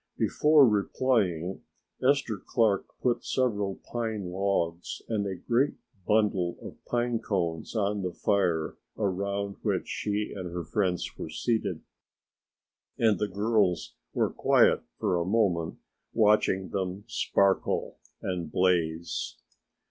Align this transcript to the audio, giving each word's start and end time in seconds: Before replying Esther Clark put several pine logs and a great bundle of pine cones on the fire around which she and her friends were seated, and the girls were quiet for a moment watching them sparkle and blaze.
Before 0.17 0.67
replying 0.67 1.61
Esther 2.01 2.41
Clark 2.43 2.85
put 3.03 3.23
several 3.23 3.79
pine 3.93 4.31
logs 4.31 5.03
and 5.07 5.27
a 5.27 5.35
great 5.35 5.75
bundle 6.07 6.57
of 6.59 6.83
pine 6.85 7.19
cones 7.19 7.75
on 7.75 8.01
the 8.01 8.11
fire 8.11 8.77
around 8.97 9.57
which 9.61 9.87
she 9.87 10.33
and 10.35 10.51
her 10.51 10.63
friends 10.63 11.15
were 11.19 11.29
seated, 11.29 11.81
and 12.97 13.19
the 13.19 13.27
girls 13.27 13.93
were 14.11 14.33
quiet 14.33 14.81
for 14.97 15.19
a 15.19 15.23
moment 15.23 15.77
watching 16.13 16.69
them 16.69 17.03
sparkle 17.05 17.99
and 18.23 18.51
blaze. 18.51 19.37